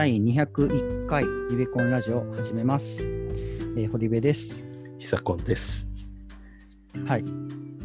[0.00, 3.02] 第201回リベコンラジオ始めます。
[3.02, 4.64] えー、堀部です。
[4.98, 5.86] ヒサコンです。
[7.04, 7.24] はい。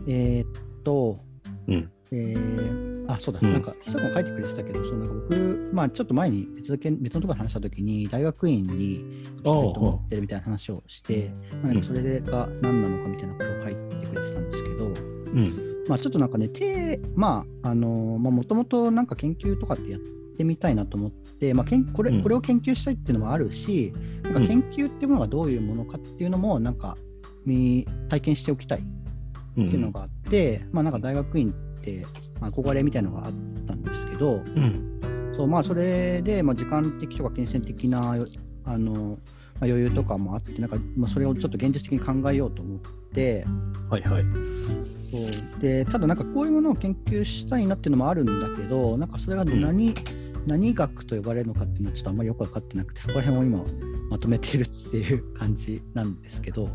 [0.07, 1.19] えーっと、
[1.67, 1.91] うん。
[2.13, 15.85] えー、あ、そうだ、うんなんか、久子書いてくれてたけど、そのなんか僕、まあ、ちょっと前に別の件別のところで話したときに、大学院に行きたいと思ってるみたいな話をして、まあ、それが何なのかみたいなことを書いてくれてたんですけど、うん。
[15.89, 23.93] まあ、ちょっとなんかね、てまあ、あのまあ、もともとなんか研究とかってやってみたいなと思って、まあ、けんこれうんこれを研究したいっていうのもあるし、
[24.23, 26.97] なんか研究っていうものがどういうものかっていうのも、なんか、
[27.45, 28.83] み体験しておきたい
[29.57, 29.65] うん。
[29.65, 32.05] っていうのがあって、まあなんか大学院って
[32.39, 33.33] まあ憧れみたいなのがあっ
[33.67, 34.99] たんですけど、うん。
[35.35, 38.15] そうまあそれでまあ時間的とか金銭的な
[38.65, 42.79] あの、まあ、余裕とかもあって、なんかまあそれをちょっと現実的に考えようと思っ
[43.13, 43.45] て、
[43.89, 44.23] はいはい。
[44.23, 49.93] そうでただなんかこういうものを研究したいなっていうのもあるんだけど、なんかそれが何,、
[50.45, 53.63] 何学と呼ばれるのかっていうのはちょっとあんまりよく分かってなくて、そこら辺を今
[54.09, 56.69] まとめてるっていう感じなんですけど。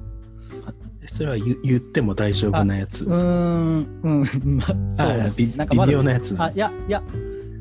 [1.06, 3.24] それは言言っても大丈夫なやつうです。
[3.24, 4.64] ーん、うん、 ま
[4.98, 5.46] あ、微
[5.92, 7.02] 妙なやつなあ、いや、いや、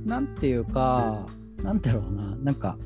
[0.06, 1.26] なんていうか、
[1.64, 2.78] なんだろうな、なんか、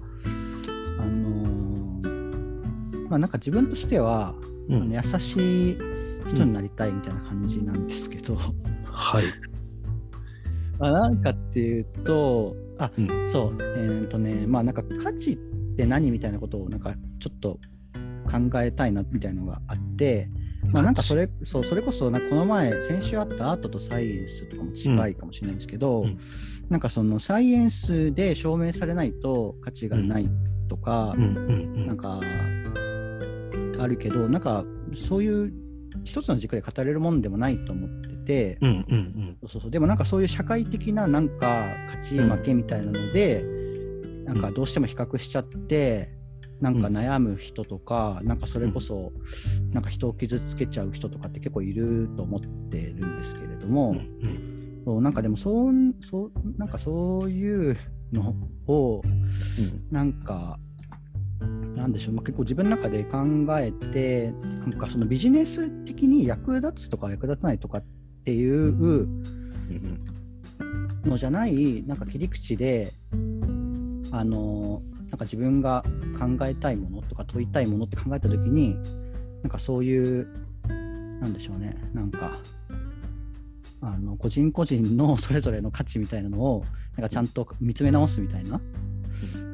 [1.00, 4.36] あのーまあ、なんか自分としては、
[4.70, 4.92] うん。
[4.92, 5.78] 優しい
[6.28, 8.38] 人になりたいみたいな感じなんですけど、
[8.86, 9.24] はい。
[10.80, 13.08] まあなんかっていうと、あ、うん。
[13.32, 15.38] そう、えーっとね、まあなんか価値っ
[15.78, 17.60] て何みたいなことを、なんかちょっと
[18.32, 20.30] 考えたいなみたいなのがあって、
[20.72, 26.18] まあなんかそれ、そう、それこそ、なこの前、先週あったアートとサイエンスとかも近いかもしれないんですけど、うん。
[26.70, 30.30] なんかそのサイエンスで証明されないと価値がない
[30.68, 31.86] とかうん。
[31.86, 32.20] なんか、
[33.80, 34.66] あるけど、なんか
[34.96, 35.54] そういう
[36.04, 38.70] 一つの軸で語れるもんでもないと思ってて、うん。
[38.70, 38.96] うん。
[38.96, 39.33] うん。
[39.48, 39.62] そうそう。
[39.62, 43.44] そうでもなんかそういう社会的ななんか勝ち負けみたいなので、
[44.26, 46.14] なんかどうしても比較しちゃって、
[46.62, 49.12] なんか悩む人とか、なんかそれこそ、
[49.72, 53.96] なんか人を傷つけちゃう人とかって結構いると思ってるんですけれども、
[54.86, 55.74] そうなんかでもそう
[56.10, 57.78] そうなんかそういう
[58.12, 58.36] の
[58.68, 59.02] を
[59.92, 60.60] なんか
[61.76, 63.18] なんでしょう、まあ、結構自分の中で考
[63.60, 67.84] えてなんかそのビジネス的に役立つとか役立たないとかっ
[68.26, 69.24] ていううん
[71.06, 72.94] のじゃないなんか切り口で
[74.12, 75.84] あのなんか自分が
[76.20, 78.76] 考えたいものとか問いたいものって考えた時に
[79.44, 80.28] なんかそういう
[81.22, 81.76] なんでしょうね。
[81.94, 82.38] なんか
[83.82, 88.62] あの個人個人のそれぞれの価値みたいなのをなんかちゃんと見つめ直すみたいな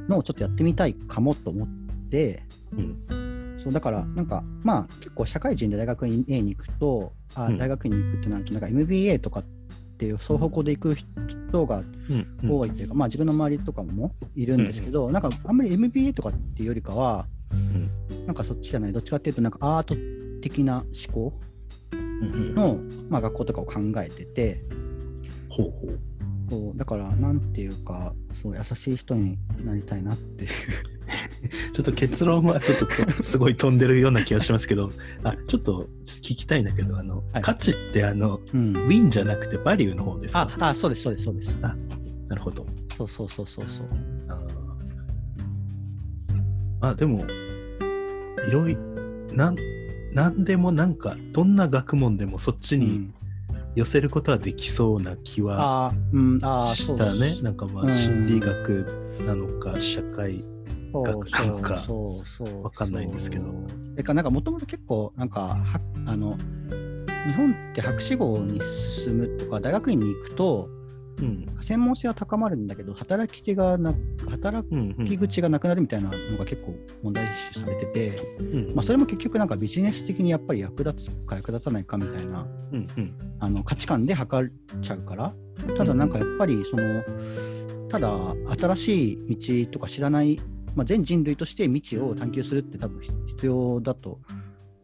[0.08, 1.68] のをちょっとやってみたいかもと思っ
[2.10, 2.44] て。
[2.74, 7.58] うんそうだからなんかまあ結構社会人で大学院 A に行くとあうん。
[7.58, 9.59] 大学院に行くってなるとなんか MBA とかって
[10.06, 17.26] いうそういう方向で行く人がうんうん多いというか、まあ自分の周りとかもいるんですけど、なんかあんまり MBA とかっていうよりかは、
[18.26, 19.96] なんかそっちじゃない、どっちかっていうと、なんかアート
[20.42, 21.34] 的な思考
[21.92, 22.80] うんの、
[23.10, 24.62] まあ、学校とかを考えてて、
[25.50, 26.00] ほうほう。
[26.50, 30.52] そうだから、なんていうか、そう優しい人になりたいなっていう。
[31.74, 34.90] ちょっと結論はちょっととすごい飛んでるような気がしますけど、
[35.24, 37.42] あ、ちょっと聞きたいんだけど、あの、はい。
[37.44, 40.50] 価値ってあの、うん、ウィンじゃなくてバリューの方ですか？
[40.60, 41.58] ああ、そうです、そうです、そうです。
[41.60, 41.76] な
[42.36, 42.66] るほど。
[42.96, 43.86] そうそうそうそうそう。
[44.28, 46.90] あー。
[46.92, 47.26] あでも
[48.48, 48.78] いろい
[49.34, 49.56] なん
[50.14, 53.14] なんでもなんかどんな学問でもそっちにうん。
[53.76, 55.94] 寄せることはできそうな気は
[56.74, 58.86] したね、なんかまあうん心理学
[59.28, 60.59] なのか社会そう
[60.92, 63.46] 学なのかそうそうそうわかんないんですけど。
[63.46, 66.38] そうてかなんかもともと結構なんかはあの
[67.28, 68.62] 日本って博士号に
[69.04, 70.70] 進むとか大学院に行くと
[71.20, 71.46] うん。
[71.62, 73.94] 専門性は高まるんだけど働き手がな
[74.30, 76.74] 働うんうんき口がなくなるみたいなのが結構
[77.04, 83.14] 問題視されてて、うんまあ、それも結局なんかビジネス的にやっぱり役立つか役立たないかみたいなうんうん。
[83.40, 85.34] あの価値観で測っちゃうから。
[85.78, 87.04] ただなんかやっぱりその
[87.90, 90.40] ただ新しい道とか知らない、
[90.76, 94.20] まあ、全人類として未知を探求するって多分必要だと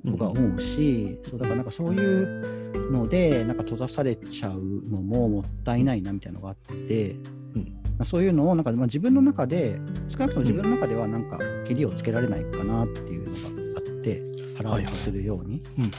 [0.04, 7.12] 僕は思うし、そうだからなんかそういうのでなんか閉ざされちゃうのももったいないなみたいなのがあって、
[7.56, 9.80] うんまあ、そういうのをなんかまあ自分の中で
[10.10, 14.22] 少なくとも自分の中ではなんか切りをつけられないかなっていうのがあって
[14.58, 15.62] 腹落ちするように。
[15.78, 15.92] うんうん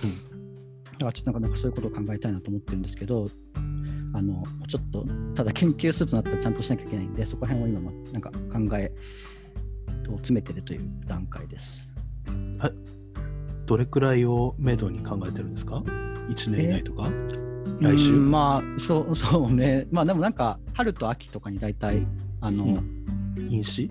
[0.99, 3.29] だからちょっとなんかそういうことを考えたいなと思ってるんですけど、
[4.15, 5.05] あのちょっと
[5.35, 8.91] ただ研究するとなったらちゃんとしなきゃいけないんで、そこら辺を今まなんか考え
[10.15, 11.89] を詰めてるという段階です。
[13.67, 15.83] どれくらいをめどに考えてるんですか
[16.29, 17.11] ?1 年以内とか？
[17.81, 18.15] 来週？
[18.15, 22.07] うんまあそう そうね、まあでもなんか春と秋とかに大体
[22.41, 22.69] あの、う
[23.41, 23.51] ん。
[23.51, 23.91] 飲酒？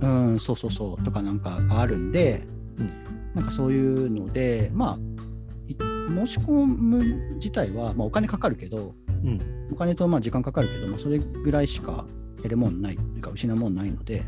[0.00, 2.46] うん、そうそうそうとかなんかがあるんで、
[2.78, 2.92] うん。
[3.34, 4.98] なんかそういうので、まあ、
[5.66, 8.94] い申し込む自体は、まあ、お金かかるけど、
[9.24, 9.40] うん。
[9.72, 12.06] お金とまあ時間かかるけど、まあ、それぐらいしか
[12.36, 14.24] 得るもんないというか、失うもんないので、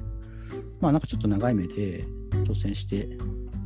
[0.81, 2.05] まあなんかちょっと長い目で
[2.45, 3.09] 挑戦して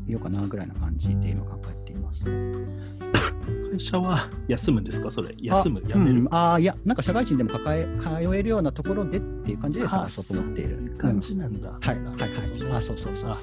[0.07, 2.25] みようかなぐらいな感じで今考えています。
[2.25, 5.11] 会社は休むんですか？
[5.11, 5.35] それ。
[5.37, 6.21] 休む、辞める。
[6.21, 10.77] うん、ああ、いや、なんか社会人でも抱え通えるようなところでっていう感じで探そうと思っている。
[10.79, 11.71] そういう感じなんだ。
[11.71, 12.79] うんはい、はい、はい。
[12.79, 13.37] あ、そうそうそう。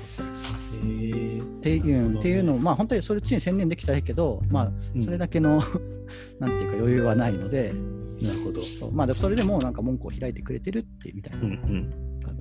[0.85, 5.61] えっていうっていうのを、まあ、本当にそれっちに専念できたらいいけど、まあ、うんそれだけの、
[6.39, 7.73] なんていうか余裕はないので、
[8.21, 8.61] なるほど。
[8.93, 11.49] まあ、でもそれでもなんか門戸を開いてくれてるってみたいうんう。
[11.49, 11.89] なん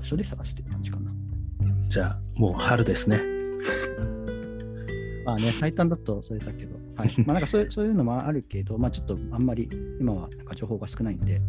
[0.00, 1.12] 場所で探してる感じかな。
[1.88, 3.20] じゃあ、もう春ですね。
[5.24, 7.10] まあね、最短だとそれだけど、はい。
[7.26, 9.68] まあ、なんかそういうそういうのもあるけど、まあ、ちょっとあんまり
[10.00, 11.40] 今はなんか情報が少ないんで、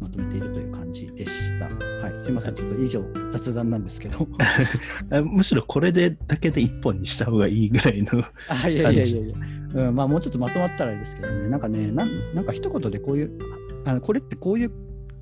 [0.00, 1.66] まとめているという感じでした。
[1.66, 2.20] はい。
[2.20, 4.26] すいません、ちょっと以上雑談なんですけど。
[5.10, 8.24] あむしろこれでだけで一本にした方がいいぐらいの。
[8.48, 9.34] あいやいやいやい
[9.74, 13.38] や、うん、まあもうちょっとまとまったらいいですけどね、なんかね、なんなんか一言でこういう、
[13.84, 14.72] ああのこれってこういう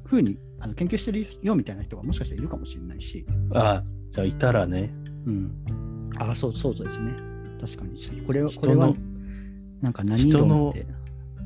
[0.05, 4.93] ふうにあの研究してるよみたいな人がもしかしたらいるかもしれないし、あじゃあいたらね。
[5.26, 6.11] うん。
[6.19, 7.14] あそうそうですね。
[7.61, 8.23] 確かに。
[8.23, 8.94] これを、人これはの、
[9.82, 10.87] なんか何人の論って。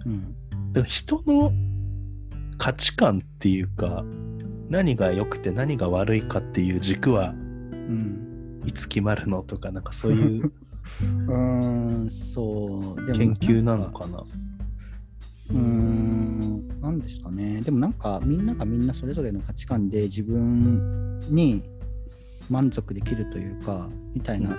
[0.06, 0.34] うん。
[0.72, 1.52] だから人の
[2.58, 4.04] 価値観っていうか、
[4.68, 8.62] 何が良くて何が悪いかっていう軸はうん。
[8.64, 10.52] いつ決まるのとか、なんかそういう
[11.26, 13.12] うーん、そう。
[13.12, 14.22] 研究なのかな。
[15.52, 15.99] うん
[17.00, 17.60] ですかね。
[17.62, 21.62] でもなんか、みんながみんなそれぞれの価値観で自分に
[22.48, 24.56] 満足できるというか、みたいな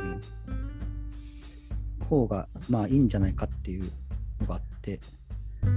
[2.08, 3.90] 方が、まあいいんじゃないかっていう
[4.42, 5.00] のがあって、
[5.64, 5.70] な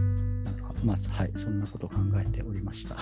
[0.84, 2.96] まあ、はい、そんなことを考えておりました。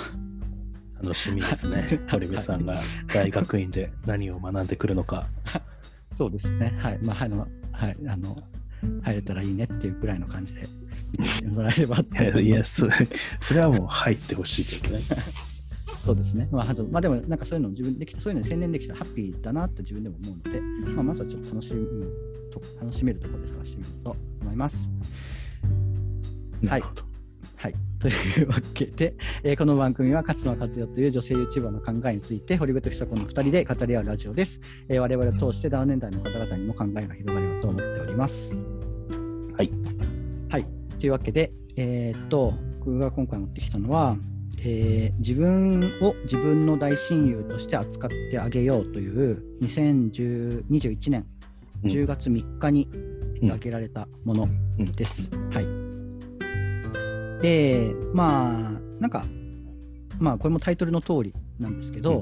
[1.02, 1.84] 楽しみですね。
[2.08, 2.74] 堀部さんが
[3.12, 5.28] 大学院で何を学んでくるのか。
[6.14, 6.72] そうですね。
[6.78, 6.98] はい。
[7.02, 7.30] まあ、はい、
[7.72, 8.40] はい、あの、
[9.02, 10.81] 入れたらいいねっていうぐらいの感じで見
[11.12, 12.86] てもらえればと いや思いやそ
[13.40, 15.02] それはもう入ってほしいけどね。
[16.04, 16.48] そうですね。
[16.50, 20.60] まあ、あとまあ、でも、なんかそういうの自分できた、そういうのに専念できたらハッピーだなって自分でも思うので、
[20.94, 21.86] まあ、まずはちょっと楽しむ
[22.50, 24.90] と、楽しめるところで探してみようと思います。
[26.60, 27.02] なるほど。
[27.56, 27.74] はい。
[28.00, 34.60] というわけで、えーこの番組は勝間和代という女性 YouTuber の考えについて、堀部と久子の2人で語り合うラジオです。
[34.88, 38.52] えー我々を通してダウン年代の方々にも考えが広がればと思っております。
[39.56, 39.70] はい。
[40.48, 40.81] はい。
[41.02, 44.16] というわけで、えーっと、僕が今回持ってきたのは、
[44.60, 51.26] えー自分を自分の大親友として扱ってあげようという2021年
[51.82, 51.90] うん。
[51.90, 52.88] 10月3日に
[53.42, 54.48] 挙げられたもの
[54.94, 55.28] です。
[55.50, 57.42] はい。
[57.42, 59.24] で、まあ、なんか、
[60.20, 62.20] まあ、これもタイトルの通りなんですけど、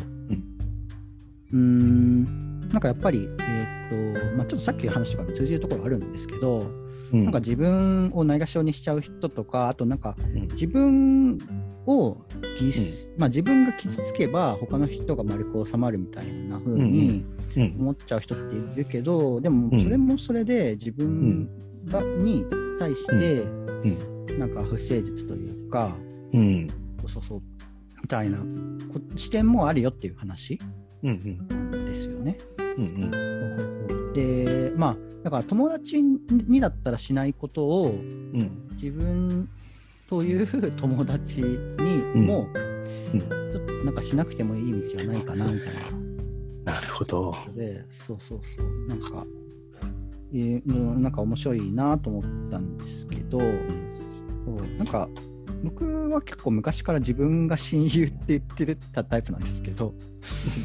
[1.52, 6.70] うーん、なんかやっぱり、えーっと、まあ、ちょっとさっきの話とかに通じるところあるんですけど、
[7.12, 7.24] うん。
[7.24, 10.42] なんか自分をないがしろにしちゃう人とか、あとなんかうん。
[10.52, 11.38] 自分
[11.86, 12.18] を
[12.58, 17.24] ぎす、まあ、自分が傷つけば他の人が丸く収まるみたいな風に
[17.56, 19.82] うん思っちゃう人っているけど、でもうん。
[19.82, 21.48] それもそれで自分
[21.86, 22.44] が、に
[22.78, 23.44] 対して
[24.38, 25.96] なんか不誠実というか、
[26.32, 26.68] うん。
[27.08, 27.42] そうそう
[28.02, 30.58] みたいなこ視点もあるよっていう話
[31.02, 31.84] うんうん。
[31.86, 32.36] ですよね。
[32.58, 32.59] うんうん
[34.14, 38.68] でまあだから友達にだったらしないことをうん。
[38.80, 39.48] 自分
[40.08, 41.56] という友達に
[42.14, 42.48] も、
[43.12, 43.20] うん。
[43.20, 45.74] ちょっとなんかしなくてもいい道はないかなみたい
[46.64, 46.72] な。
[46.72, 47.34] なるほど。
[47.54, 49.26] で、そうそうそう、なんか、
[50.32, 53.48] えーうんなんか面白いなと思ったんですけど、そう。
[54.78, 55.08] なんか、
[55.62, 59.94] 僕は結構昔から自分が親友って言ってたタイプなんですけど、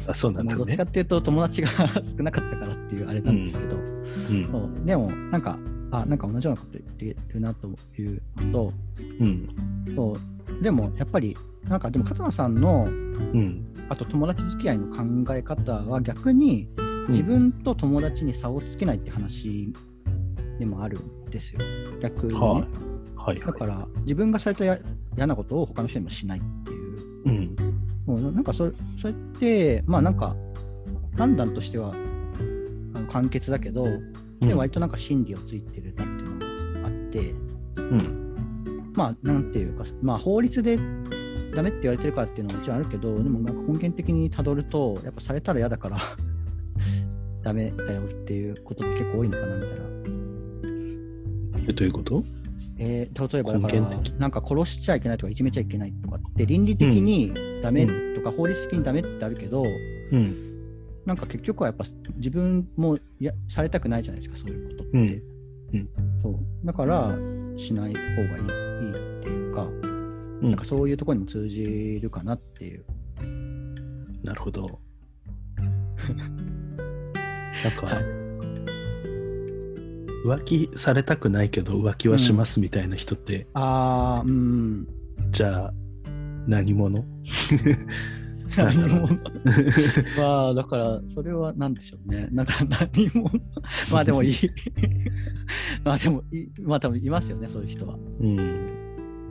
[0.06, 0.58] あ、そうなんだね。
[0.58, 0.82] どっちか。
[0.84, 4.48] っていうと友達が少なかったからっていうあれなんですけど、うん。
[4.50, 4.86] そう。
[4.86, 5.58] でもなんか、
[5.90, 8.72] あ、なんか同じようなこと言ってるなというのと、
[9.20, 9.46] うん。
[9.94, 10.62] そう。
[10.62, 13.66] でもやっぱり、なんかでも勝間さんのうん。
[13.88, 16.68] あと友達付き合いの考え方は逆に
[17.08, 19.72] 自分と友達に差をつけないって話
[20.58, 21.60] でもあるんですよ。
[22.00, 22.40] 逆に、ね。
[22.40, 22.95] はい
[23.26, 24.78] はいはだから自分がされたや
[25.16, 27.28] 嫌なことを他の人にもしないっていう。
[27.28, 27.30] い。
[27.30, 27.56] うん
[28.06, 30.36] もうなんかそれそれって、まあなんか
[31.16, 31.92] 判断としては
[32.94, 33.88] あの簡潔だけど、
[34.38, 37.18] で割となんか真理をついてるなっていうのがあって、
[37.76, 40.76] うんまあなんていうか、まあ法律で
[41.52, 45.98] ダメって言われてるからっていうのはもちろんあるけど、でもなんか根源的にたどると、やっぱされたら嫌だから
[47.42, 49.86] ダメだよっていうことって結構多いのかなみたいな。
[51.68, 52.22] えどういうこと？
[52.78, 59.62] えー例えばだから、なんか殺しちゃいけないとか、いじめちゃいけないとかって、倫理的にダメとか、法律的にダメってあるけど、
[60.12, 60.46] うん。
[61.06, 61.84] なんか結局はやっぱ
[62.16, 64.98] 自分もやされたくないじゃないですか、そういうことって。
[64.98, 65.22] うん
[65.74, 65.88] うん
[66.22, 67.16] そうだから、
[67.56, 71.64] しない方がいいいいっていうか、うんなんかそういうところにも通じ
[72.00, 72.84] るかなっていう。
[74.22, 74.80] なるほど。
[77.64, 78.25] なんか、はい
[80.26, 84.86] 浮気されたくないけど浮気はしますみたいな人って、あー、うん。
[85.30, 85.72] じゃあ
[86.46, 87.04] 何者？
[88.56, 89.08] 何も。
[90.16, 92.28] まあ、だから、それは何でしょうね。
[92.30, 93.30] なんか何も。
[93.90, 94.34] まあでもいい。
[95.84, 97.98] まあでもいい、まあ多分いますよね、そういう人は。
[98.20, 98.66] うん。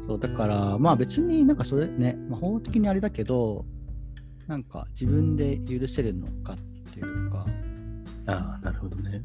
[0.06, 3.66] そう、だから、まあ別になんかそれね、まあ、法的にあれだけど、
[4.48, 6.58] なんか自分で許せるのかっ
[6.94, 7.46] ていうか、
[8.28, 9.24] ああ、なるほどね。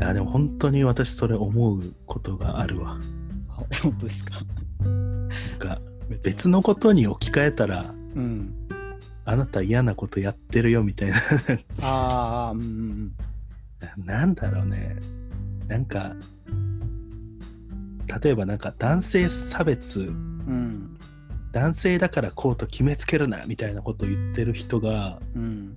[0.00, 2.98] あでも本当に私それ思うことがあるわ。
[3.48, 4.40] あ本当ですか？
[4.80, 5.80] なんか
[6.22, 8.54] 別のことに置き換えたら、うん。
[9.26, 11.16] あなた嫌なことやってるよみたいな。
[11.82, 13.12] ああ、うんうん
[14.04, 14.96] なんだろうね。
[15.68, 16.14] なんか、
[18.22, 20.08] 例えばなんか男性差別、うん。
[20.08, 20.96] うん。
[21.52, 25.76] 男性だからこうと決めつけるなみたいなことを言ってる人が、うん。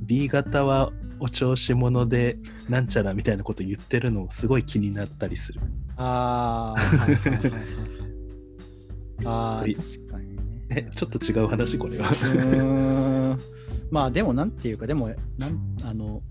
[0.00, 5.60] B 型はお調子者でなんちゃらみたいなこと言ってるのすごい気になったりする。
[5.96, 7.62] ああ、はいはいはいはい。
[9.24, 10.42] あ確かにね。
[10.70, 12.08] え、ちょっと違う話これは。
[12.08, 13.38] うーん
[13.90, 16.22] まあでもなんていうかでもなんあの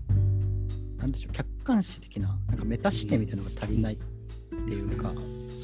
[0.96, 5.12] なんでしょう客観視的ななんかメタ視点みたいなのが足りないっていうか、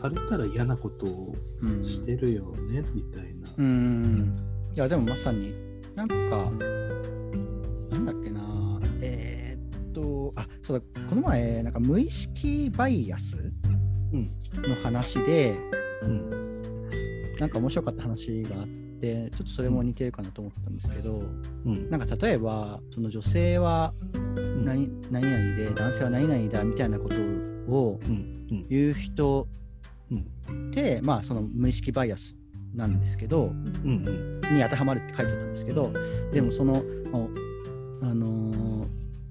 [0.00, 3.48] されたら嫌なことをうん、してるよねみたいな。
[3.58, 4.36] うん
[4.74, 5.54] いやでもまさに
[5.94, 8.40] なんかなんだっけな
[9.04, 13.36] えーっとあそうだこの前なんか無意識バイアス
[14.12, 14.30] うん
[14.62, 15.56] の話で
[16.02, 16.44] うん。
[17.38, 18.66] なんか面白かった話があっ
[19.00, 21.22] てちょっとそれも似てるかなと思ったんですけど
[21.66, 21.90] うん。
[21.90, 24.64] なんか例えばその女性はうん。
[24.64, 28.46] 何何々で男性は何々だみたいなことをうん。
[28.50, 28.66] うん。
[28.68, 29.48] 言う人
[30.10, 30.70] うん。
[30.70, 32.36] って、まあその無意識バイアス
[32.74, 33.50] なんですけどう
[33.88, 34.40] ん。
[34.42, 35.92] に当てはまるって書いてたんですけど
[36.32, 36.72] でもその、
[37.12, 37.28] お
[38.02, 38.53] あのー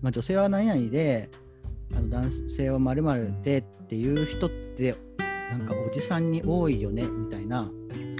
[0.03, 1.29] まあ、女性は何々で
[1.95, 4.95] あの男性は〇〇でっていう人って
[5.49, 7.61] なんかおじさんに多いよねみたいな。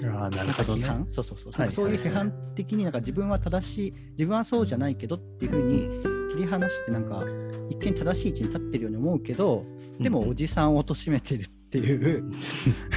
[0.02, 0.16] うん。
[0.16, 0.86] ああ、なるほどね。
[0.86, 7.24] 批判、そうそうそう、はいそういう批判的になんか自分は正しい自分はそうじゃないけどっていうふうに切り離してなんか
[7.70, 9.66] 一見正しい位置に立ってるように思うけど
[10.00, 12.38] でもおじさんを貶めてるっていう、ね。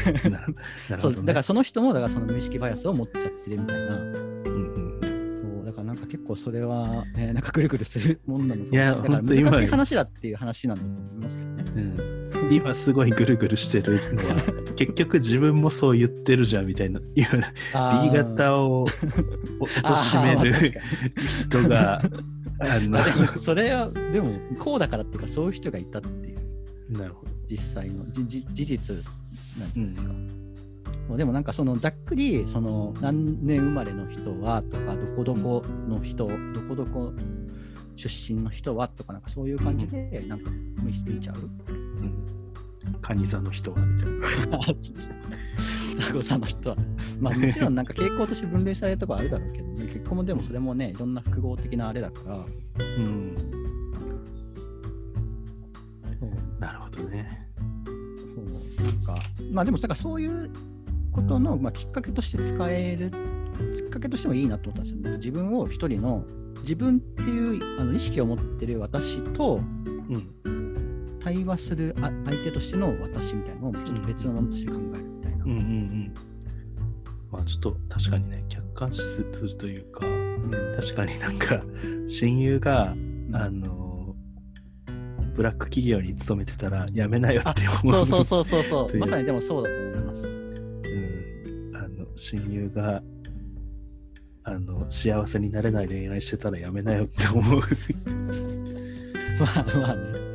[0.98, 4.25] そうだからその人もだからその無意識バイアスを持っちゃってるみたいな
[6.06, 11.64] か結構それは、ね、なんかぐるぐるするもんなのかもしれいやないだから難しい話だっていう話なんだと思いますけどね。
[11.76, 12.16] うん
[12.50, 14.42] 今すごいぐるぐるしてるのは
[14.76, 17.24] 結局自分もそう言ってるじゃんみたいな B
[18.12, 18.86] 型をお
[19.66, 20.52] 貶めあーまある
[21.48, 22.02] 人が
[22.60, 22.98] あにの
[23.38, 26.36] それはでもこうだからっていうかそういう人がいたっていう
[26.92, 27.32] なるほど。
[27.46, 28.96] 実際のじじ事実
[29.58, 30.12] なんじゃないですか。
[30.12, 30.45] もう
[31.16, 36.34] でもなんかそのざっくりその何年生まれの人はとかどこどこの人ど
[36.68, 37.12] こどこ
[37.94, 40.50] 出身の人はとかなんかそういう感じでなんか
[40.82, 41.36] 見見ちゃう。
[41.70, 41.86] うん
[43.02, 44.10] カニ座の人はみたい
[44.48, 44.58] な。
[45.96, 46.76] 双子さんの人は。
[47.20, 52.44] まあもちろんなんか傾向として分類されるとこあるだろうけどね、結婚もでもそれもね、いろんな複合的なあれだから、
[52.78, 53.34] うん、
[56.58, 57.48] なるほどね。
[58.34, 58.44] そう
[58.84, 59.16] なんか、
[59.52, 60.50] まあでもなんかそういう
[61.16, 63.10] ことの、まあ、きっかけとして使える、
[63.74, 65.16] きっかけとしてもいいなと思ったんですよね。
[65.18, 66.24] 自分を一人の、
[66.60, 69.60] 自分っていうあの意識を持ってる私と
[70.08, 75.44] うん対話するあ相手としての私みたいなのをちょっと別のものとして考えるみたいな。
[75.44, 76.14] うんうんうん。
[77.30, 81.60] まあちょっと確かにね客観視するというかうん確かになんか
[82.06, 82.94] 親友が
[83.32, 84.14] あの
[85.34, 88.06] ブラック企業に勤めてたらやめなよって思う。
[88.06, 89.82] そうそうそうそうそう まさにでもそうだと思。
[89.84, 89.85] う
[92.16, 93.02] 親友が
[94.44, 97.60] あの幸せになれない恋愛してたらやめなよって思う。
[99.40, 100.26] まあまあね。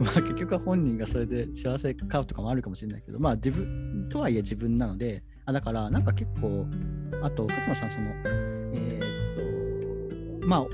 [0.00, 6.66] まあ結局は本人がそれで幸せ買うとかもあるかもしれないけど、まあ自分とはいえ自分なので、あだからなんか結構、
[7.22, 8.10] あと勝野さん、その、
[8.72, 10.66] えーっと、まあ、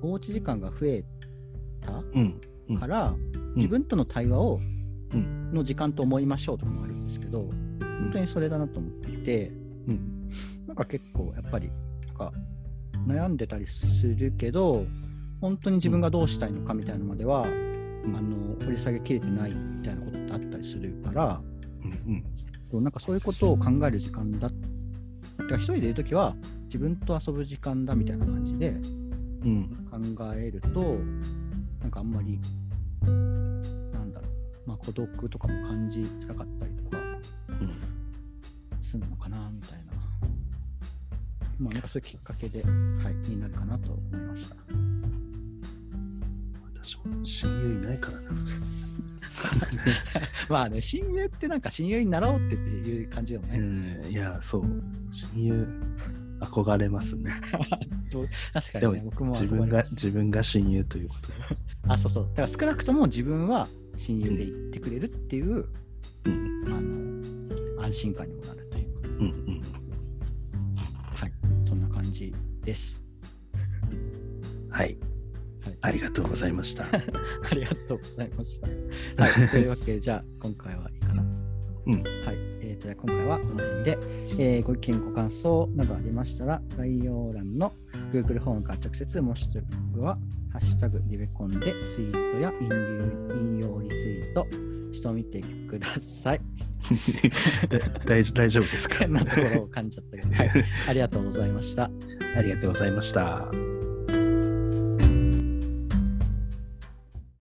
[0.00, 1.04] おうち時間が増え
[1.80, 2.40] たうん
[2.70, 3.14] うんから、
[3.56, 4.58] 自分との対話を、
[5.52, 7.42] の時間と思いましょうとかもあるんですけど、
[7.80, 9.61] 本当にそれだなと思っていて、うん
[10.72, 11.68] なんか結構やっぱり
[12.06, 12.32] なんか
[13.06, 14.86] 悩んでたりするけど
[15.42, 18.16] 本当に自分がどうしたいのかみたいなのまでは、うん。
[18.16, 21.42] あの掘り下げきれてないみたいなことってあったりするから
[21.84, 22.24] うんうん。
[22.70, 24.54] そうなんかそういうことを考える時間だて
[25.46, 30.14] か一人でいるときは自分と遊ぶ時間だみたいな感じでうん。
[30.16, 30.96] 考えると、
[31.82, 32.40] なんかあんまり、
[33.02, 34.26] なんだろ
[34.66, 36.98] う、まあ、孤独とかも感じづらかったりとか
[37.60, 37.74] うん。
[38.80, 39.81] するのかなみたいな、
[41.58, 44.56] まあ、なんかそういうきっかけで、はい、になるかなと思いました。
[46.82, 48.30] 私も親友いないからな。
[50.48, 54.62] まあね、親友ってなんか親友になろうってっていう感じでもね、うん、いや、そう。
[55.34, 55.68] 親友、
[56.40, 57.30] 憧れますね。
[58.52, 61.34] 確かにね、でも僕も自分が自分が親友ということで。
[61.88, 62.24] あ、そうそう。
[62.34, 65.66] だから少なくとも自分は親友でいてくれるっていう、
[66.24, 69.62] うんあの、安心感にもなるというか、うんうん。
[72.64, 73.02] です。
[74.70, 74.96] はい。
[75.64, 76.84] はい、ありがとうございました。
[76.90, 78.68] ありがとうございました。
[79.22, 81.22] はい、 というわけで、じゃあ今回はいいかな。
[81.84, 82.04] うんはい、
[82.60, 83.98] えーとじゃあ今回はこの辺で、
[84.38, 87.72] えーご意見、ご感想などありましたら、概要欄の
[88.12, 89.48] Google フォームから直接、もし
[89.94, 90.18] くは、
[90.52, 94.46] ハッシュタグリベコンでツイートや引用リツイート
[94.92, 96.40] してみてください。
[98.06, 98.98] 大大丈夫ですか？
[98.98, 101.90] 変なところを感じちゃったけど、はい、ありがとうございました。
[102.36, 103.71] ありがとうございました。